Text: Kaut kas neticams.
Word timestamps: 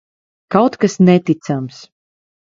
Kaut 0.53 0.77
kas 0.85 0.95
neticams. 1.09 1.83